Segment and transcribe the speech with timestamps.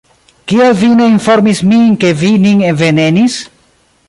[0.53, 3.41] Kial vi ne informis min, ke vi nin venenis?